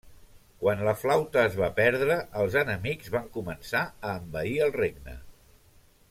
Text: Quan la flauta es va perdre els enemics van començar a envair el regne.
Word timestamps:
Quan 0.61 0.79
la 0.87 0.93
flauta 1.01 1.41
es 1.49 1.57
va 1.59 1.67
perdre 1.81 2.15
els 2.43 2.57
enemics 2.63 3.13
van 3.19 3.29
començar 3.39 3.83
a 4.09 4.15
envair 4.23 4.57
el 4.69 4.73
regne. 4.81 5.19